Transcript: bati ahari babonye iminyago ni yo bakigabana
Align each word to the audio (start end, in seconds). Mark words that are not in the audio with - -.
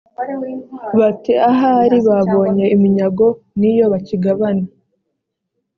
bati 0.99 1.31
ahari 1.49 1.97
babonye 2.07 2.65
iminyago 2.75 3.27
ni 3.59 3.71
yo 3.77 3.85
bakigabana 3.91 4.65